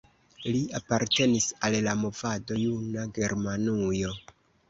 [0.53, 4.15] Li apartenis al la movado Juna Germanujo.